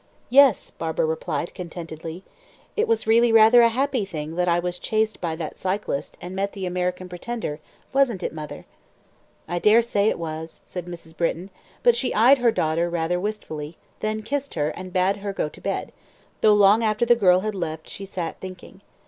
"Yes," 0.31 0.71
Barbara 0.71 1.05
replied 1.05 1.53
contentedly; 1.53 2.23
"it 2.75 2.87
was 2.87 3.05
really 3.05 3.31
rather 3.31 3.61
a 3.61 3.69
happy 3.69 4.03
thing 4.03 4.35
that 4.35 4.47
I 4.47 4.57
was 4.57 4.79
chased 4.79 5.21
by 5.21 5.35
that 5.35 5.59
cyclist 5.59 6.17
and 6.19 6.35
met 6.35 6.53
the 6.53 6.65
'American 6.65 7.07
pretender,' 7.07 7.59
wasn't 7.93 8.23
it, 8.23 8.33
mother?" 8.33 8.65
"I 9.47 9.59
dare 9.59 9.83
say 9.83 10.09
it 10.09 10.17
was," 10.17 10.63
said 10.65 10.87
Mrs. 10.87 11.15
Britton; 11.15 11.51
but 11.83 11.95
she 11.95 12.15
eyed 12.15 12.39
her 12.39 12.51
daughter 12.51 12.89
rather 12.89 13.19
wistfully, 13.19 13.77
then 13.99 14.23
kissed 14.23 14.55
her 14.55 14.69
and 14.69 14.91
bade 14.91 15.17
her 15.17 15.33
go 15.33 15.47
to 15.49 15.61
bed, 15.61 15.91
though 16.41 16.55
long 16.55 16.83
after 16.83 17.05
the 17.05 17.13
girl 17.15 17.41
had 17.41 17.53
left 17.53 17.85
her 17.85 17.89
she 17.93 18.05
sit 18.05 18.37
thinking. 18.41 18.81